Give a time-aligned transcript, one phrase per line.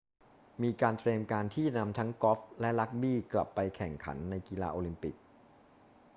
[0.61, 5.15] มีการเตรียมการที่จะนำทั้งกอล์ฟและรักบี้กลับไปแข่งขันในกีฬาโอลิมปิก